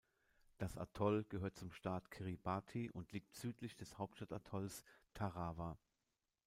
[0.57, 5.77] Das Atoll gehört zum Staat Kiribati und liegt südlich des Hauptstadt-Atolls Tarawa.